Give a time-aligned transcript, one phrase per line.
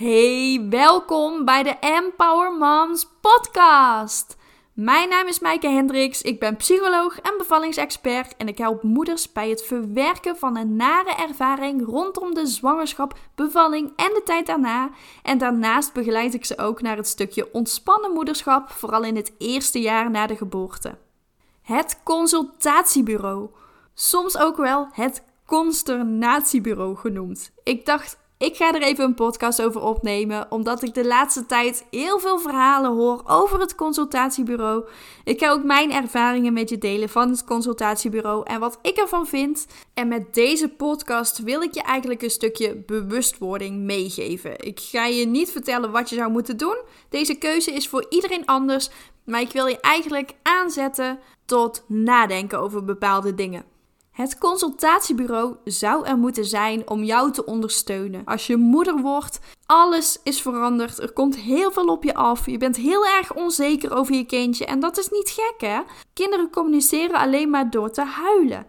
[0.00, 4.36] Hey, welkom bij de Empower Moms podcast.
[4.72, 9.48] Mijn naam is Maaike Hendricks, ik ben psycholoog en bevallingsexpert en ik help moeders bij
[9.48, 14.90] het verwerken van een nare ervaring rondom de zwangerschap, bevalling en de tijd daarna.
[15.22, 19.80] En daarnaast begeleid ik ze ook naar het stukje ontspannen moederschap, vooral in het eerste
[19.80, 20.98] jaar na de geboorte.
[21.62, 23.48] Het consultatiebureau,
[23.94, 27.52] soms ook wel het consternatiebureau genoemd.
[27.62, 31.86] Ik dacht, ik ga er even een podcast over opnemen, omdat ik de laatste tijd
[31.90, 34.84] heel veel verhalen hoor over het consultatiebureau.
[35.24, 39.26] Ik ga ook mijn ervaringen met je delen van het consultatiebureau en wat ik ervan
[39.26, 39.66] vind.
[39.94, 44.64] En met deze podcast wil ik je eigenlijk een stukje bewustwording meegeven.
[44.66, 46.76] Ik ga je niet vertellen wat je zou moeten doen.
[47.08, 48.90] Deze keuze is voor iedereen anders,
[49.24, 53.64] maar ik wil je eigenlijk aanzetten tot nadenken over bepaalde dingen.
[54.20, 58.24] Het consultatiebureau zou er moeten zijn om jou te ondersteunen.
[58.24, 60.98] Als je moeder wordt, alles is veranderd.
[60.98, 62.46] Er komt heel veel op je af.
[62.46, 64.66] Je bent heel erg onzeker over je kindje.
[64.66, 65.80] En dat is niet gek, hè?
[66.12, 68.66] Kinderen communiceren alleen maar door te huilen.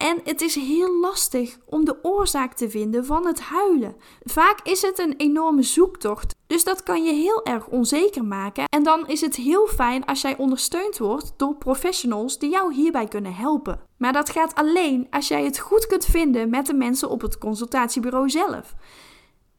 [0.00, 3.96] En het is heel lastig om de oorzaak te vinden van het huilen.
[4.22, 8.64] Vaak is het een enorme zoektocht, dus dat kan je heel erg onzeker maken.
[8.64, 13.08] En dan is het heel fijn als jij ondersteund wordt door professionals die jou hierbij
[13.08, 13.80] kunnen helpen.
[13.96, 17.38] Maar dat gaat alleen als jij het goed kunt vinden met de mensen op het
[17.38, 18.74] consultatiebureau zelf.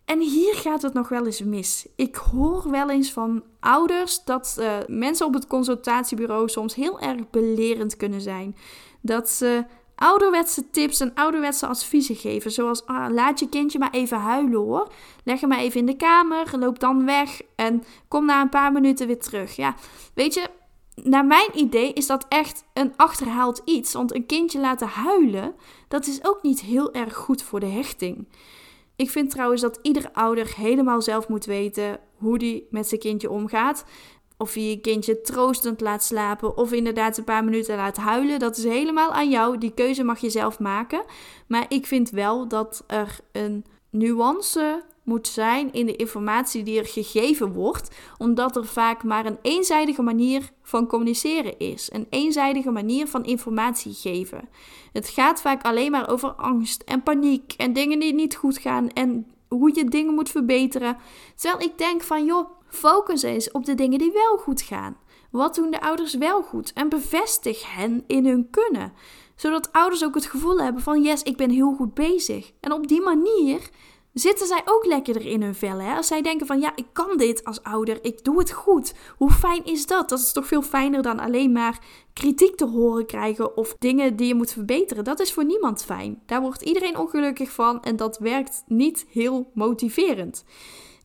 [0.06, 1.88] En hier gaat het nog wel eens mis.
[1.96, 7.30] Ik hoor wel eens van ouders dat uh, mensen op het consultatiebureau soms heel erg
[7.30, 8.56] belerend kunnen zijn.
[9.02, 9.66] Dat ze
[10.02, 12.52] ouderwetse tips en ouderwetse adviezen geven.
[12.52, 14.92] Zoals ah, laat je kindje maar even huilen hoor.
[15.24, 18.72] Leg hem maar even in de kamer, loop dan weg en kom na een paar
[18.72, 19.56] minuten weer terug.
[19.56, 19.76] Ja,
[20.14, 20.48] weet je,
[21.04, 23.94] naar mijn idee is dat echt een achterhaald iets.
[23.94, 25.56] Want een kindje laten huilen,
[25.88, 28.28] dat is ook niet heel erg goed voor de hechting.
[28.96, 33.30] Ik vind trouwens dat iedere ouder helemaal zelf moet weten hoe die met zijn kindje
[33.30, 33.86] omgaat.
[34.42, 38.40] Of je je kindje troostend laat slapen of inderdaad een paar minuten laat huilen.
[38.40, 39.58] Dat is helemaal aan jou.
[39.58, 41.04] Die keuze mag je zelf maken.
[41.48, 46.86] Maar ik vind wel dat er een nuance moet zijn in de informatie die er
[46.86, 53.08] gegeven wordt, omdat er vaak maar een eenzijdige manier van communiceren is, een eenzijdige manier
[53.08, 54.50] van informatie geven.
[54.94, 58.90] Het gaat vaak alleen maar over angst en paniek en dingen die niet goed gaan
[58.90, 60.98] en hoe je dingen moet verbeteren.
[61.36, 64.98] Terwijl ik denk van joh, focus eens op de dingen die wel goed gaan.
[65.32, 68.94] Wat doen de ouders wel goed en bevestig hen in hun kunnen
[69.42, 72.52] zodat ouders ook het gevoel hebben van yes, ik ben heel goed bezig.
[72.60, 73.70] En op die manier
[74.14, 75.80] zitten zij ook lekkerder in hun vel.
[75.80, 75.96] Hè?
[75.96, 78.94] Als zij denken van ja, ik kan dit als ouder, ik doe het goed.
[79.18, 80.10] Hoe fijn is dat?
[80.10, 81.80] Dat is toch veel fijner dan alleen maar
[82.14, 85.04] kritiek te horen krijgen of dingen die je moet verbeteren.
[85.04, 86.22] Dat is voor niemand fijn.
[86.26, 90.44] Daar wordt iedereen ongelukkig van en dat werkt niet heel motiverend.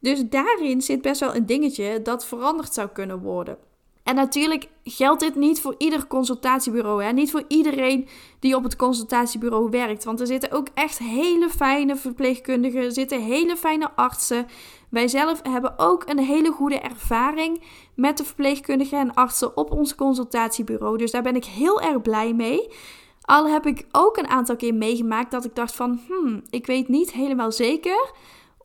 [0.06, 3.58] Dus daarin zit best wel een dingetje dat veranderd zou kunnen worden.
[4.02, 7.02] En natuurlijk geldt dit niet voor ieder consultatiebureau.
[7.02, 7.12] Hè?
[7.12, 8.08] Niet voor iedereen
[8.40, 10.04] die op het consultatiebureau werkt.
[10.04, 14.46] Want er zitten ook echt hele fijne verpleegkundigen, er zitten hele fijne artsen.
[14.88, 17.62] Wij zelf hebben ook een hele goede ervaring
[17.94, 20.96] met de verpleegkundigen en artsen op ons consultatiebureau.
[20.98, 22.68] Dus daar ben ik heel erg blij mee.
[23.20, 26.88] Al heb ik ook een aantal keer meegemaakt dat ik dacht van, hmm, ik weet
[26.88, 28.12] niet helemaal zeker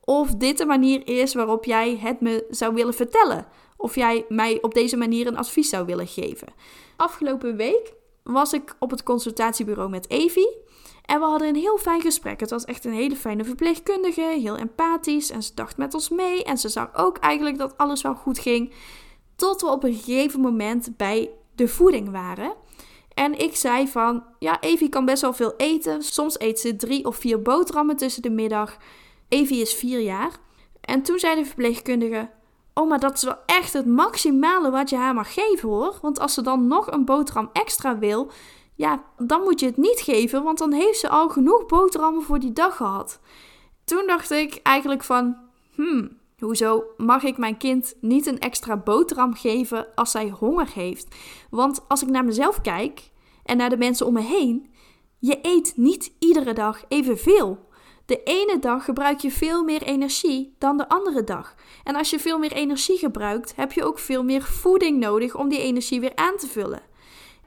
[0.03, 3.45] of dit de manier is waarop jij het me zou willen vertellen
[3.77, 6.47] of jij mij op deze manier een advies zou willen geven.
[6.95, 10.57] Afgelopen week was ik op het consultatiebureau met Evie.
[11.05, 12.39] En we hadden een heel fijn gesprek.
[12.39, 15.31] Het was echt een hele fijne verpleegkundige, heel empathisch.
[15.31, 16.43] En ze dacht met ons mee.
[16.43, 18.73] En ze zag ook eigenlijk dat alles wel goed ging.
[19.35, 22.53] Tot we op een gegeven moment bij de voeding waren.
[23.13, 26.03] En ik zei van, ja, Evie kan best wel veel eten.
[26.03, 28.77] Soms eet ze drie of vier boterhammen tussen de middag.
[29.31, 30.31] Evie is vier jaar.
[30.81, 32.29] En toen zei de verpleegkundige,
[32.73, 35.99] Oh, maar dat is wel echt het maximale wat je haar mag geven hoor.
[36.01, 38.31] Want als ze dan nog een boterham extra wil,
[38.75, 42.39] ja, dan moet je het niet geven, want dan heeft ze al genoeg boterhammen voor
[42.39, 43.19] die dag gehad.
[43.83, 45.37] Toen dacht ik eigenlijk van,
[45.75, 51.15] hmm, hoezo mag ik mijn kind niet een extra boterham geven als zij honger heeft?
[51.49, 53.11] Want als ik naar mezelf kijk
[53.43, 54.73] en naar de mensen om me heen,
[55.19, 57.69] je eet niet iedere dag evenveel.
[58.11, 61.55] De ene dag gebruik je veel meer energie dan de andere dag.
[61.83, 65.49] En als je veel meer energie gebruikt, heb je ook veel meer voeding nodig om
[65.49, 66.81] die energie weer aan te vullen.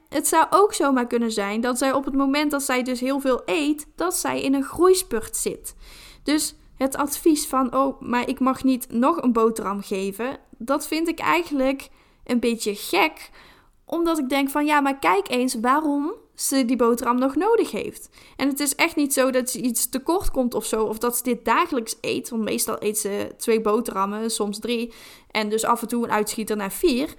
[0.08, 3.20] Het zou ook zomaar kunnen zijn dat zij op het moment dat zij dus heel
[3.20, 5.74] veel eet, dat zij in een groeispurt zit.
[6.22, 11.08] Dus het advies van, oh, maar ik mag niet nog een boterham geven, dat vind
[11.08, 11.88] ik eigenlijk
[12.24, 13.30] een beetje gek.
[13.84, 18.08] Omdat ik denk van, ja, maar kijk eens, waarom ze die boterham nog nodig heeft.
[18.36, 21.16] En het is echt niet zo dat ze iets tekort komt of zo, of dat
[21.16, 22.28] ze dit dagelijks eet.
[22.28, 24.92] Want meestal eet ze twee boterhammen, soms drie.
[25.30, 27.14] En dus af en toe een uitschieter naar vier.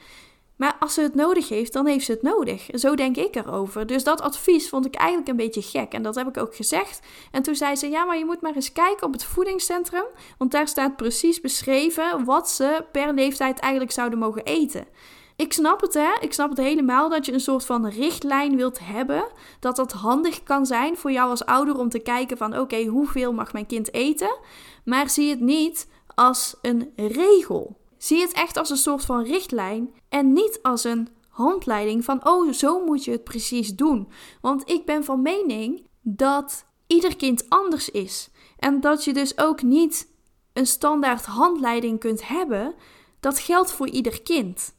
[0.56, 2.67] Maar als ze het nodig heeft, dan heeft ze het nodig.
[2.73, 3.88] Zo denk ik erover.
[3.88, 5.94] Dus dat advies vond ik eigenlijk een beetje gek.
[5.94, 7.00] En dat heb ik ook gezegd.
[7.31, 10.06] En toen zei ze: Ja, maar je moet maar eens kijken op het voedingscentrum.
[10.38, 14.88] Want daar staat precies beschreven wat ze per leeftijd eigenlijk zouden mogen eten.
[15.35, 16.13] Ik snap het, hè?
[16.19, 19.27] Ik snap het helemaal dat je een soort van richtlijn wilt hebben.
[19.59, 23.33] Dat dat handig kan zijn voor jou als ouder om te kijken van oké, hoeveel
[23.33, 24.37] mag mijn kind eten?
[24.85, 27.77] Maar zie het niet als een regel.
[27.97, 32.51] Zie het echt als een soort van richtlijn en niet als een handleiding van oh,
[32.51, 34.07] zo moet je het precies doen.
[34.41, 38.29] Want ik ben van mening dat ieder kind anders is.
[38.59, 40.07] En dat je dus ook niet
[40.53, 42.75] een standaard handleiding kunt hebben.
[43.19, 44.73] Dat geldt voor ieder kind.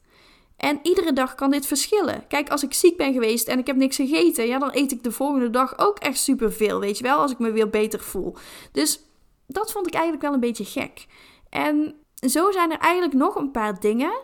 [0.57, 2.27] En iedere dag kan dit verschillen.
[2.29, 5.03] Kijk, als ik ziek ben geweest en ik heb niks gegeten, ja, dan eet ik
[5.03, 8.37] de volgende dag ook echt superveel, weet je wel, als ik me weer beter voel.
[8.73, 9.01] Dus
[9.47, 11.07] dat vond ik eigenlijk wel een beetje gek.
[11.49, 11.95] En
[12.29, 14.19] zo zijn er eigenlijk nog een paar dingen,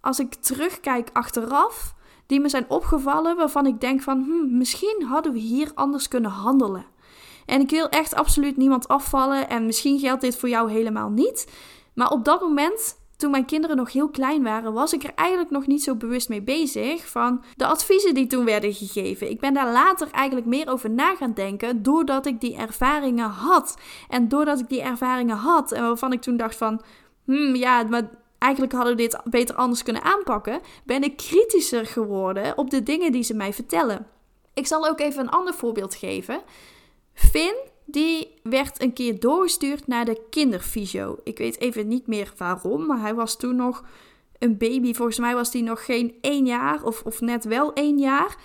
[0.00, 1.94] als ik terugkijk achteraf,
[2.26, 6.30] die me zijn opgevallen, waarvan ik denk van, hm, misschien hadden we hier anders kunnen
[6.30, 6.86] handelen.
[7.46, 11.52] En ik wil echt absoluut niemand afvallen en misschien geldt dit voor jou helemaal niet.
[11.94, 15.50] Maar op dat moment toen mijn kinderen nog heel klein waren, was ik er eigenlijk
[15.50, 19.30] nog niet zo bewust mee bezig van de adviezen die toen werden gegeven.
[19.30, 23.78] Ik ben daar later eigenlijk meer over na gaan denken doordat ik die ervaringen had.
[24.08, 26.82] En doordat ik die ervaringen had en waarvan ik toen dacht van,
[27.24, 32.58] hmm, ja, maar eigenlijk hadden we dit beter anders kunnen aanpakken, ben ik kritischer geworden
[32.58, 34.06] op de dingen die ze mij vertellen.
[34.54, 36.40] Ik zal ook even een ander voorbeeld geven.
[37.14, 37.56] Finn
[37.90, 41.16] die werd een keer doorgestuurd naar de kinderfysio.
[41.24, 43.84] Ik weet even niet meer waarom, maar hij was toen nog
[44.38, 44.94] een baby.
[44.94, 48.36] Volgens mij was hij nog geen één jaar of, of net wel één jaar.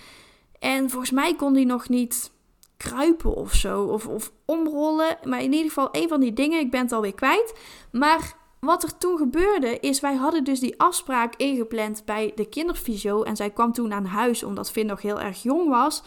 [0.60, 2.32] En volgens mij kon hij nog niet
[2.78, 5.18] kruipen of zo, of, of omrollen.
[5.24, 7.54] Maar in ieder geval een van die dingen, ik ben het alweer kwijt.
[7.92, 13.24] Maar wat er toen gebeurde is, wij hadden dus die afspraak ingepland bij de kinderfysio.
[13.24, 16.04] En zij kwam toen aan huis omdat Finn nog heel erg jong was.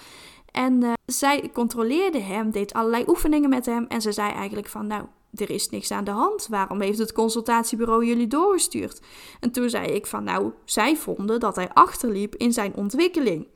[0.57, 3.87] En uh, zij controleerde hem, deed allerlei oefeningen met hem.
[3.89, 5.05] En ze zei eigenlijk van, nou,
[5.35, 6.47] er is niks aan de hand.
[6.47, 9.01] Waarom heeft het consultatiebureau jullie doorgestuurd?
[9.41, 13.47] En toen zei ik van, nou, zij vonden dat hij achterliep in zijn ontwikkeling.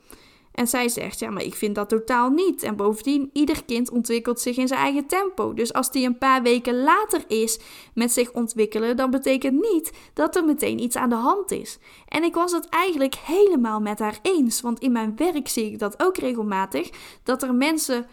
[0.53, 2.63] En zij zegt, ja, maar ik vind dat totaal niet.
[2.63, 5.55] En bovendien, ieder kind ontwikkelt zich in zijn eigen tempo.
[5.55, 7.59] Dus als die een paar weken later is
[7.95, 11.79] met zich ontwikkelen, dan betekent niet dat er meteen iets aan de hand is.
[12.09, 14.61] En ik was het eigenlijk helemaal met haar eens.
[14.61, 16.91] Want in mijn werk zie ik dat ook regelmatig,
[17.23, 18.07] dat er mensen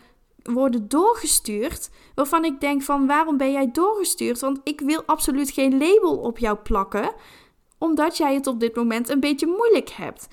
[0.44, 4.40] worden doorgestuurd waarvan ik denk van waarom ben jij doorgestuurd?
[4.40, 7.14] Want ik wil absoluut geen label op jou plakken,
[7.78, 10.28] omdat jij het op dit moment een beetje moeilijk hebt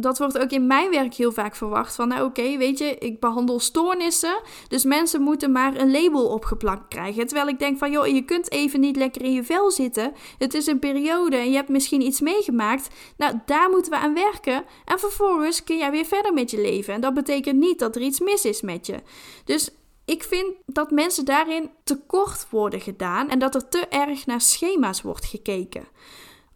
[0.00, 1.94] dat wordt ook in mijn werk heel vaak verwacht.
[1.94, 4.40] Van nou oké, weet je, ik behandel stoornissen.
[4.68, 7.26] Dus mensen moeten maar een label opgeplakt krijgen.
[7.26, 10.12] Terwijl ik denk van joh, je kunt even niet lekker in je vel zitten.
[10.38, 12.88] Het is een periode en je hebt misschien iets meegemaakt.
[13.16, 14.64] Nou, daar moeten we aan werken.
[14.84, 16.94] En vervolgens kun jij weer verder met je leven.
[16.94, 19.02] En dat betekent niet dat er iets mis is met je.
[19.44, 19.70] Dus
[20.04, 25.02] ik vind dat mensen daarin tekort worden gedaan en dat er te erg naar schema's
[25.02, 25.88] wordt gekeken.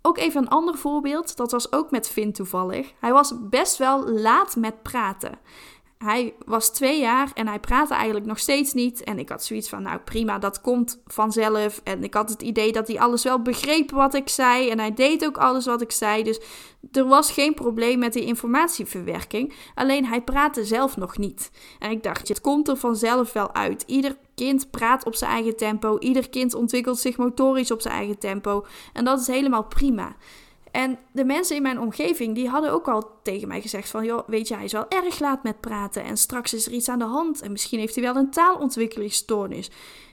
[0.02, 2.92] Ook even een ander voorbeeld, dat was ook met Finn toevallig.
[3.00, 5.38] Hij was best wel laat met praten.
[6.02, 9.04] Hij was twee jaar en hij praatte eigenlijk nog steeds niet.
[9.04, 11.80] En ik had zoiets van, nou prima, dat komt vanzelf.
[11.84, 14.68] En ik had het idee dat hij alles wel begreep wat ik zei.
[14.68, 16.22] En hij deed ook alles wat ik zei.
[16.22, 16.40] Dus
[16.92, 19.54] er was geen probleem met die informatieverwerking.
[19.74, 21.50] Alleen hij praatte zelf nog niet.
[21.78, 23.82] En ik dacht, het komt er vanzelf wel uit.
[23.86, 25.98] Ieder kind praat op zijn eigen tempo.
[25.98, 28.66] Ieder kind ontwikkelt zich motorisch op zijn eigen tempo.
[28.92, 30.16] En dat is helemaal prima.
[30.72, 34.04] En de mensen in mijn omgeving, die hadden ook al tegen mij gezegd van...
[34.04, 36.88] joh, weet je, hij is wel erg laat met praten en straks is er iets
[36.88, 37.42] aan de hand...
[37.42, 39.70] en misschien heeft hij wel een taalontwikkelingsstoornis.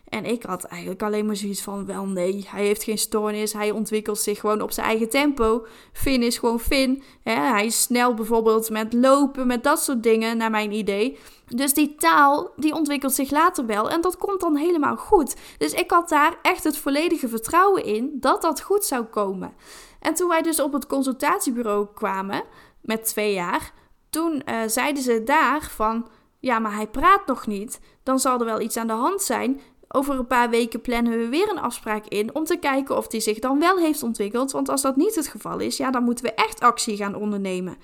[0.10, 3.54] En ik had eigenlijk alleen maar zoiets van, wel nee, hij heeft geen stoornis.
[3.54, 5.66] Hij ontwikkelt zich gewoon op zijn eigen tempo.
[5.94, 7.04] Finn is gewoon Finn.
[7.24, 11.18] Hij is snel bijvoorbeeld met lopen, met dat soort dingen, naar mijn idee.
[11.48, 13.90] Dus die taal, die ontwikkelt zich later wel.
[13.90, 15.36] En dat komt dan helemaal goed.
[15.58, 19.54] Dus ik had daar echt het volledige vertrouwen in dat dat goed zou komen.
[20.00, 22.44] En toen wij dus op het consultatiebureau kwamen,
[22.82, 23.74] met twee jaar,
[24.10, 26.08] toen uh, zeiden ze daar van,
[26.40, 27.80] ja, maar hij praat nog niet.
[28.04, 29.62] Dan zal er wel iets aan de hand zijn.
[29.88, 33.22] Over een paar weken plannen we weer een afspraak in om te kijken of die
[33.22, 34.52] zich dan wel heeft ontwikkeld.
[34.52, 37.78] Want als dat niet het geval is, ja, dan moeten we echt actie gaan ondernemen.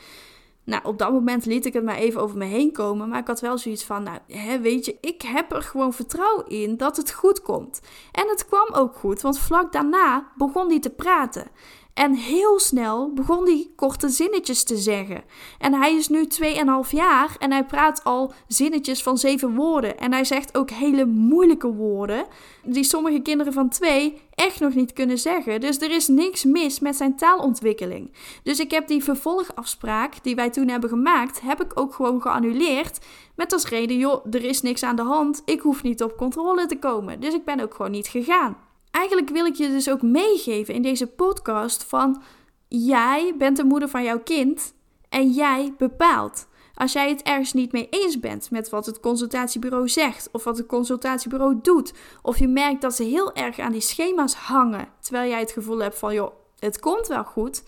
[0.64, 3.10] Nou, op dat moment liet ik het maar even over me heen komen.
[3.10, 6.48] Maar ik had wel zoiets van, nou, hè, weet je, ik heb er gewoon vertrouwen
[6.48, 7.82] in dat het goed komt.
[8.12, 11.48] En het kwam ook goed, want vlak daarna begon hij te praten.
[11.96, 15.24] En heel snel begon hij korte zinnetjes te zeggen.
[15.60, 19.98] En hij is nu 2,5 jaar en hij praat al zinnetjes van zeven woorden.
[19.98, 22.26] En hij zegt ook hele moeilijke woorden,
[22.64, 25.62] die sommige kinderen van twee echt nog niet kunnen zeggen.
[25.62, 28.14] Dus er is niks mis met zijn taalontwikkeling.
[28.44, 33.00] Dus ik heb die vervolgafspraak die wij toen hebben gemaakt, heb ik ook gewoon geannuleerd.
[33.36, 35.42] Met als reden, joh, er is niks aan de hand.
[35.46, 37.20] Ik hoef niet op controle te komen.
[37.20, 38.65] Dus ik ben ook gewoon niet gegaan
[38.96, 42.22] eigenlijk wil ik je dus ook meegeven in deze podcast van
[42.68, 44.74] jij bent de moeder van jouw kind
[45.10, 46.48] en jij bepaalt.
[46.74, 50.58] Als jij het ergens niet mee eens bent met wat het consultatiebureau zegt of wat
[50.58, 55.30] het consultatiebureau doet, of je merkt dat ze heel erg aan die schema's hangen, terwijl
[55.30, 57.64] jij het gevoel hebt van joh, het komt wel goed,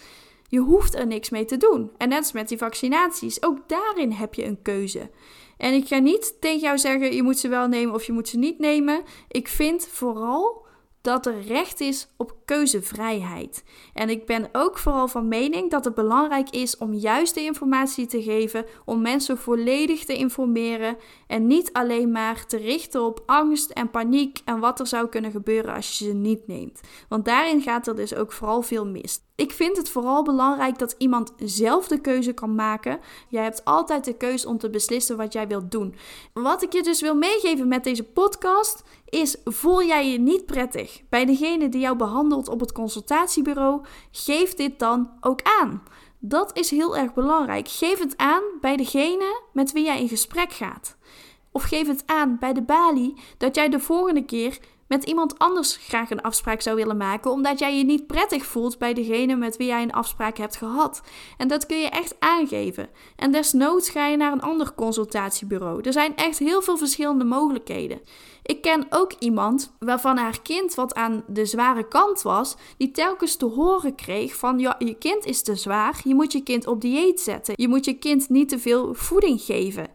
[0.48, 1.91] je hoeft er niks mee te doen.
[1.98, 5.10] En net als met die vaccinaties, ook daarin heb je een keuze.
[5.57, 8.27] En ik ga niet tegen jou zeggen je moet ze wel nemen of je moet
[8.27, 9.03] ze niet nemen.
[9.27, 10.66] Ik vind vooral
[11.07, 13.63] dat er recht is op keuzevrijheid.
[13.93, 18.05] En ik ben ook vooral van mening dat het belangrijk is om juist de informatie
[18.05, 20.97] te geven, om mensen volledig te informeren
[21.27, 25.31] en niet alleen maar te richten op angst en paniek en wat er zou kunnen
[25.31, 26.81] gebeuren als je ze niet neemt.
[27.09, 29.19] Want daarin gaat er dus ook vooral veel mis.
[29.37, 32.99] Ik vind het vooral belangrijk dat iemand zelf de keuze kan maken.
[33.29, 35.95] Jij hebt altijd de keuze om te beslissen wat jij wilt doen.
[36.33, 41.01] Wat ik je dus wil meegeven met deze podcast is: voel jij je niet prettig
[41.09, 43.81] bij degene die jou behandelt op het consultatiebureau?
[44.11, 45.83] Geef dit dan ook aan.
[46.19, 47.67] Dat is heel erg belangrijk.
[47.67, 50.97] Geef het aan bij degene met wie jij in gesprek gaat.
[51.51, 55.75] Of geef het aan bij de balie dat jij de volgende keer met iemand anders
[55.75, 59.57] graag een afspraak zou willen maken, omdat jij je niet prettig voelt bij degene met
[59.57, 61.01] wie jij een afspraak hebt gehad.
[61.37, 62.89] En dat kun je echt aangeven.
[63.15, 65.81] En desnoods ga je naar een ander consultatiebureau.
[65.81, 68.01] Er zijn echt heel veel verschillende mogelijkheden.
[68.47, 73.35] Ik ken ook iemand waarvan haar kind wat aan de zware kant was, die telkens
[73.35, 76.81] te horen kreeg van ja, je kind is te zwaar, je moet je kind op
[76.81, 77.53] dieet zetten.
[77.57, 79.87] Je moet je kind niet te veel voeding geven.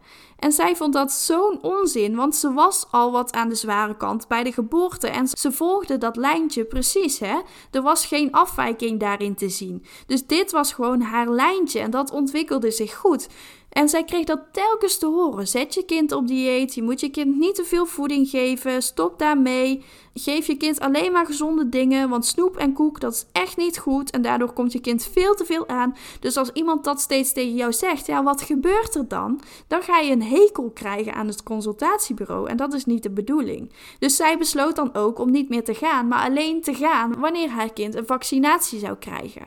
[0.42, 4.28] En zij vond dat zo'n onzin, want ze was al wat aan de zware kant
[4.28, 7.40] bij de geboorte en ze volgde dat lijntje precies, hè?
[7.70, 9.84] Er was geen afwijking daarin te zien.
[10.06, 13.28] Dus dit was gewoon haar lijntje en dat ontwikkelde zich goed.
[13.72, 15.48] En zij kreeg dat telkens te horen.
[15.48, 16.74] Zet je kind op dieet.
[16.74, 18.82] Je moet je kind niet te veel voeding geven.
[18.82, 19.84] Stop daarmee.
[20.14, 22.08] Geef je kind alleen maar gezonde dingen.
[22.08, 24.10] Want snoep en koek, dat is echt niet goed.
[24.10, 25.96] En daardoor komt je kind veel te veel aan.
[26.20, 29.40] Dus als iemand dat steeds tegen jou zegt, ja, wat gebeurt er dan?
[29.66, 32.48] Dan ga je een hekel krijgen aan het consultatiebureau.
[32.48, 33.72] En dat is niet de bedoeling.
[33.98, 37.48] Dus zij besloot dan ook om niet meer te gaan, maar alleen te gaan wanneer
[37.48, 39.46] haar kind een vaccinatie zou krijgen.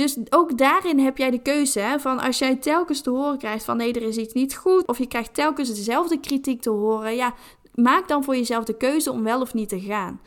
[0.00, 3.64] Dus ook daarin heb jij de keuze hè, van als jij telkens te horen krijgt
[3.64, 7.14] van nee, er is iets niet goed, of je krijgt telkens dezelfde kritiek te horen,
[7.14, 7.34] ja,
[7.74, 10.20] maak dan voor jezelf de keuze om wel of niet te gaan.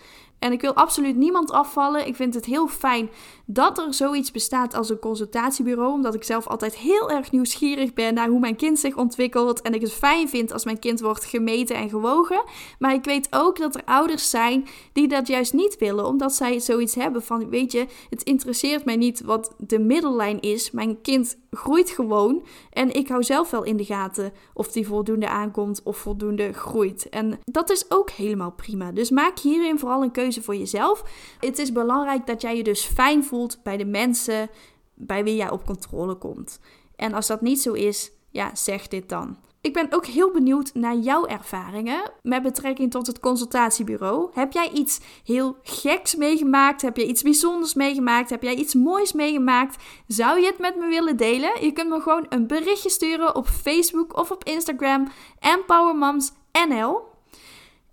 [0.44, 2.08] En ik wil absoluut niemand afvallen.
[2.08, 3.10] Ik vind het heel fijn
[3.46, 5.94] dat er zoiets bestaat als een consultatiebureau.
[5.94, 9.62] Omdat ik zelf altijd heel erg nieuwsgierig ben naar hoe mijn kind zich ontwikkelt.
[9.62, 12.44] En ik het fijn vind als mijn kind wordt gemeten en gewogen.
[12.80, 16.06] Maar ik weet ook dat er ouders zijn die dat juist niet willen.
[16.06, 20.72] Omdat zij zoiets hebben van: weet je, het interesseert mij niet wat de middellijn is.
[20.72, 22.46] Mijn kind groeit gewoon.
[22.70, 27.10] En ik hou zelf wel in de gaten of die voldoende aankomt of voldoende groeit.
[27.10, 28.92] En dat is ook helemaal prima.
[28.92, 31.04] Dus maak hierin vooral een keuze voor jezelf.
[31.40, 34.50] Het is belangrijk dat jij je dus fijn voelt bij de mensen
[34.94, 36.60] bij wie jij op controle komt.
[36.96, 39.38] En als dat niet zo is, ja, zeg dit dan.
[39.64, 44.30] Ik ben ook heel benieuwd naar jouw ervaringen met betrekking tot het consultatiebureau.
[44.34, 46.82] Heb jij iets heel geks meegemaakt?
[46.82, 48.30] Heb jij iets bijzonders meegemaakt?
[48.30, 49.84] Heb jij iets moois meegemaakt?
[50.08, 51.64] Zou je het met me willen delen?
[51.66, 57.02] Je kunt me gewoon een berichtje sturen op Facebook of op Instagram EmpowerMomsNL.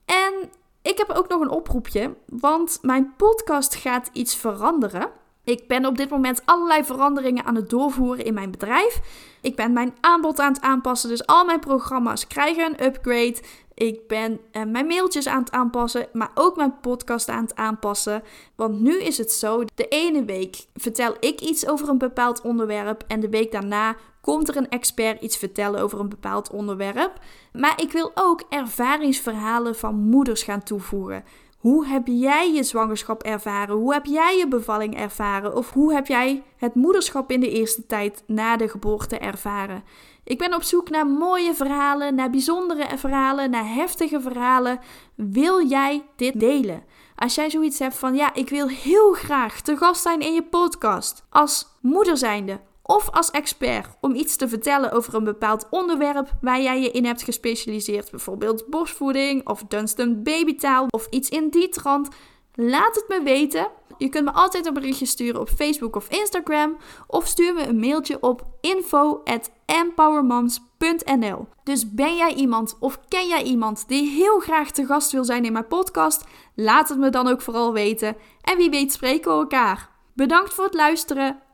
[0.05, 0.51] En
[0.83, 5.20] ik heb ook nog een oproepje, want mijn podcast gaat iets veranderen.
[5.51, 9.01] Ik ben op dit moment allerlei veranderingen aan het doorvoeren in mijn bedrijf.
[9.41, 13.37] Ik ben mijn aanbod aan het aanpassen, dus al mijn programma's krijgen een upgrade.
[13.75, 18.23] Ik ben uh, mijn mailtjes aan het aanpassen, maar ook mijn podcast aan het aanpassen.
[18.57, 23.05] Want nu is het zo: de ene week vertel ik iets over een bepaald onderwerp
[23.07, 27.13] en de week daarna komt er een expert iets vertellen over een bepaald onderwerp.
[27.53, 31.25] Maar ik wil ook ervaringsverhalen van moeders gaan toevoegen.
[31.61, 33.77] Hoe heb jij je zwangerschap ervaren?
[33.77, 35.57] Hoe heb jij je bevalling ervaren?
[35.57, 39.85] Of hoe heb jij het moederschap in de eerste tijd na de geboorte ervaren?
[40.25, 44.81] Ik ben op zoek naar mooie verhalen, naar bijzondere verhalen, naar heftige verhalen.
[45.15, 46.85] Wil jij dit delen?
[47.17, 50.43] Als jij zoiets hebt van ja, ik wil heel graag te gast zijn in je
[50.43, 56.33] podcast als moeder zijnde of als expert om iets te vertellen over een bepaald onderwerp
[56.41, 61.69] waar jij je in hebt gespecialiseerd, bijvoorbeeld borstvoeding of Dunstan babytaal of iets in die
[61.69, 62.09] trant.
[62.55, 63.69] Laat het me weten.
[63.99, 67.79] Je kunt me altijd een berichtje sturen op Facebook of Instagram of stuur me een
[67.79, 71.47] mailtje op info@empowermoms.nl.
[71.65, 75.45] Dus ben jij iemand of ken jij iemand die heel graag te gast wil zijn
[75.45, 76.25] in mijn podcast?
[76.55, 79.91] Laat het me dan ook vooral weten en wie weet spreken we elkaar.
[80.15, 81.49] Bedankt voor het luisteren